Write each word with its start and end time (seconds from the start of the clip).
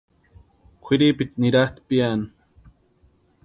Kwʼiripita 0.83 1.35
niratʼi 1.39 1.81
piani. 1.87 2.25